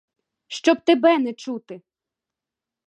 Щоб 0.47 0.81
тебе 0.81 1.17
не 1.19 1.33
чути! 1.33 1.81